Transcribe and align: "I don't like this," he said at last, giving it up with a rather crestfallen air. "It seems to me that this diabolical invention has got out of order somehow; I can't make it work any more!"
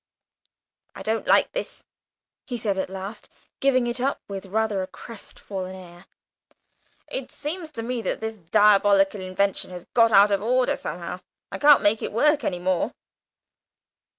"I 0.95 1.03
don't 1.03 1.27
like 1.27 1.51
this," 1.51 1.85
he 2.47 2.57
said 2.57 2.79
at 2.79 2.89
last, 2.89 3.29
giving 3.59 3.85
it 3.85 4.01
up 4.01 4.19
with 4.27 4.47
a 4.47 4.49
rather 4.49 4.83
crestfallen 4.87 5.75
air. 5.75 6.07
"It 7.07 7.31
seems 7.31 7.69
to 7.73 7.83
me 7.83 8.01
that 8.01 8.19
this 8.19 8.39
diabolical 8.39 9.21
invention 9.21 9.69
has 9.69 9.85
got 9.93 10.11
out 10.11 10.31
of 10.31 10.41
order 10.41 10.75
somehow; 10.75 11.19
I 11.51 11.59
can't 11.59 11.83
make 11.83 12.01
it 12.01 12.11
work 12.11 12.43
any 12.43 12.57
more!" 12.57 12.93